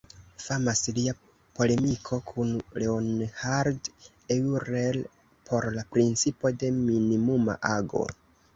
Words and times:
Famas 0.43 0.79
lia 0.99 1.11
polemiko 1.59 2.19
kun 2.29 2.55
Leonhard 2.85 3.91
Euler 4.39 4.99
pro 5.53 5.63
la 5.79 5.87
principo 5.99 6.55
de 6.65 6.75
minimuma 6.83 7.61
ago. 7.77 8.07